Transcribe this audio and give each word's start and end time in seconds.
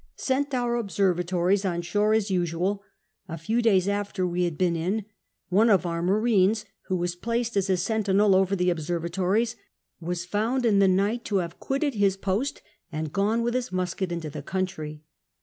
Sent 0.15 0.51
our 0.55 0.83
observa 0.83 1.23
tories 1.23 1.63
on 1.63 1.83
shore 1.83 2.15
as 2.15 2.31
usual; 2.31 2.81
a 3.27 3.37
few 3.37 3.61
days 3.61 3.87
after 3.87 4.25
we 4.25 4.45
had 4.45 4.57
been 4.57 4.75
in, 4.75 5.05
one 5.49 5.69
of 5.69 5.85
our 5.85 6.01
marines, 6.01 6.65
who 6.87 6.95
was 6.95 7.13
placed 7.15 7.55
as 7.55 7.69
a 7.69 7.77
sentinel 7.77 8.33
over 8.33 8.55
the 8.55 8.71
observatories, 8.71 9.55
was 9.99 10.25
found 10.25 10.65
in 10.65 10.79
the 10.79 10.87
night 10.87 11.23
to 11.23 11.35
have 11.37 11.59
quitted 11.59 11.93
his 11.93 12.17
post 12.17 12.63
and 12.91 13.13
gone 13.13 13.43
with 13.43 13.53
his 13.53 13.71
musket 13.71 14.11
into 14.11 14.31
the 14.31 14.41
country. 14.41 15.03